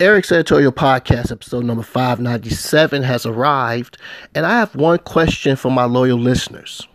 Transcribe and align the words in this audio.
Eric's 0.00 0.30
editorial 0.30 0.70
podcast, 0.70 1.32
episode 1.32 1.64
number 1.64 1.82
597, 1.82 3.02
has 3.02 3.26
arrived, 3.26 3.98
and 4.32 4.46
I 4.46 4.60
have 4.60 4.76
one 4.76 5.00
question 5.00 5.56
for 5.56 5.72
my 5.72 5.86
loyal 5.86 6.20
listeners. 6.20 6.86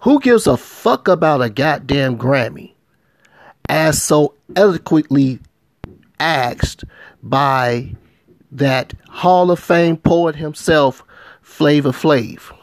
Who 0.00 0.20
gives 0.20 0.46
a 0.46 0.56
fuck 0.56 1.08
about 1.08 1.42
a 1.42 1.50
goddamn 1.50 2.16
Grammy? 2.16 2.74
As 3.68 4.00
so 4.00 4.34
eloquently 4.54 5.40
asked 6.20 6.84
by 7.20 7.96
that 8.52 8.94
Hall 9.08 9.50
of 9.50 9.58
Fame 9.58 9.96
poet 9.96 10.36
himself, 10.36 11.02
Flavor 11.42 11.90
Flav. 11.90 12.56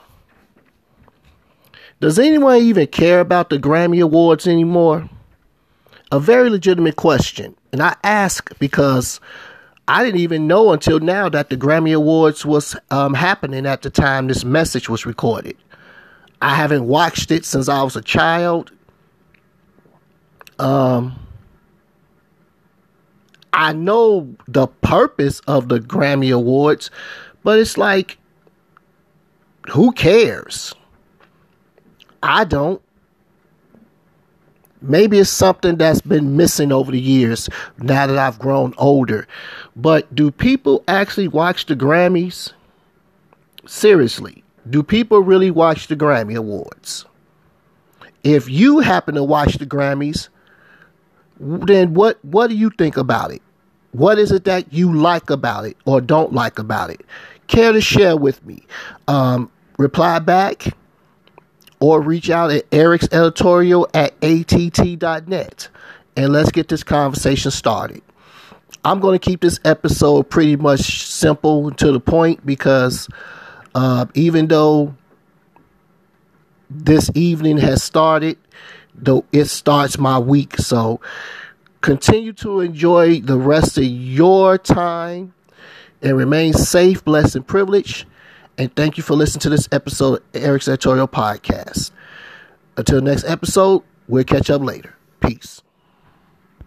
Does 2.00 2.18
anyone 2.18 2.62
even 2.62 2.88
care 2.88 3.20
about 3.20 3.50
the 3.50 3.60
Grammy 3.60 4.02
Awards 4.02 4.48
anymore? 4.48 5.10
A 6.14 6.20
very 6.20 6.48
legitimate 6.52 6.96
question. 6.96 7.56
And 7.72 7.82
I 7.82 7.96
ask 8.04 8.56
because 8.60 9.20
I 9.88 10.04
didn't 10.04 10.20
even 10.20 10.46
know 10.46 10.72
until 10.72 11.00
now 11.00 11.28
that 11.28 11.50
the 11.50 11.58
Grammy 11.58 11.92
Awards 11.96 12.46
was 12.46 12.76
um, 12.92 13.16
happening 13.16 13.66
at 13.66 13.82
the 13.82 13.90
time 13.90 14.28
this 14.28 14.46
message 14.46 14.88
was 14.88 15.08
recorded. 15.08 15.58
I 16.40 16.54
haven't 16.54 16.86
watched 16.86 17.32
it 17.32 17.46
since 17.46 17.68
I 17.68 17.82
was 17.82 17.96
a 17.96 18.02
child. 18.04 18.72
Um, 20.60 21.20
I 23.52 23.74
know 23.74 24.36
the 24.48 24.68
purpose 24.68 25.40
of 25.48 25.68
the 25.68 25.80
Grammy 25.80 26.32
Awards, 26.32 26.92
but 27.44 27.58
it's 27.58 27.76
like, 27.76 28.20
who 29.72 29.92
cares? 29.92 30.76
I 32.22 32.44
don't. 32.44 32.84
Maybe 34.84 35.18
it's 35.18 35.30
something 35.30 35.78
that's 35.78 36.02
been 36.02 36.36
missing 36.36 36.74
over 36.74 36.92
the 36.92 37.00
years 37.00 37.50
now 37.78 38.06
that 38.06 38.18
I've 38.18 38.38
grown 38.38 38.74
older. 38.78 39.26
But 39.78 40.14
do 40.14 40.30
people 40.30 40.84
actually 40.90 41.30
watch 41.30 41.68
the 41.68 41.76
Grammys? 41.76 42.52
Seriously, 43.66 44.44
do 44.70 44.84
people 44.84 45.22
really 45.22 45.52
watch 45.52 45.88
the 45.88 45.96
Grammy 45.96 46.36
Awards? 46.36 47.06
If 48.26 48.50
you 48.50 48.80
happen 48.80 49.16
to 49.16 49.24
watch 49.24 49.56
the 49.56 49.66
Grammys, 49.66 50.28
then 51.40 51.94
what 51.94 52.24
what 52.26 52.50
do 52.50 52.56
you 52.56 52.70
think 52.70 52.98
about 52.98 53.32
it? 53.32 53.42
What 53.94 54.20
is 54.20 54.32
it 54.34 54.44
that 54.46 54.74
you 54.74 54.94
like 54.94 55.30
about 55.30 55.66
it 55.66 55.78
or 55.86 56.02
don't 56.02 56.34
like 56.34 56.60
about 56.60 56.90
it? 56.90 57.06
Care 57.48 57.72
to 57.72 57.80
share 57.80 58.18
with 58.18 58.46
me? 58.46 58.66
Um, 59.08 59.50
reply 59.78 60.20
back 60.20 60.74
or 61.84 62.00
reach 62.00 62.30
out 62.30 62.50
at 62.50 62.66
Eric's 62.72 63.10
editorial 63.12 63.86
at 63.94 64.14
att.net 64.24 65.68
and 66.16 66.32
let's 66.32 66.50
get 66.50 66.70
this 66.70 66.82
conversation 66.82 67.52
started. 67.52 68.02
I'm 68.86 69.02
going 69.02 69.20
to 69.20 69.30
keep 69.30 69.42
this 69.42 69.60
episode 69.66 70.30
pretty 70.30 70.56
much 70.56 71.06
simple 71.06 71.72
to 71.72 71.92
the 71.92 72.00
point 72.00 72.46
because 72.46 73.10
uh, 73.76 74.06
even 74.14 74.48
though 74.48 74.96
this 76.70 77.12
evening 77.16 77.58
has 77.58 77.84
started, 77.84 78.38
though 78.96 79.26
it 79.34 79.46
starts 79.46 79.98
my 79.98 80.18
week. 80.18 80.58
So 80.60 81.02
continue 81.82 82.32
to 82.32 82.62
enjoy 82.62 83.20
the 83.20 83.38
rest 83.38 83.78
of 83.78 83.84
your 83.84 84.58
time 84.58 85.34
and 86.02 86.16
remain 86.16 86.54
safe, 86.54 87.04
blessed, 87.04 87.36
and 87.36 87.46
privileged. 87.46 88.06
And 88.58 88.76
thank 88.76 88.98
you 88.98 89.04
for 89.04 89.16
listening 89.16 89.42
to 89.42 89.50
this 89.50 89.68
episode 89.72 90.20
of 90.20 90.44
Eric's 90.44 90.68
Editorial 90.68 91.08
Podcast. 91.08 91.92
Until 92.78 93.02
next 93.02 93.24
episode, 93.26 93.84
we'll 94.08 94.24
catch 94.24 94.50
up 94.50 94.62
later. 94.62 94.96
Peace. 95.22 95.62